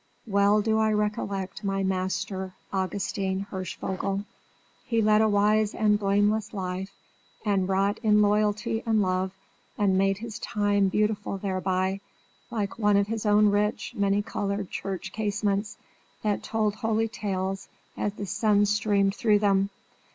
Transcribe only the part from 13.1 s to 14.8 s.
own rich, many coloured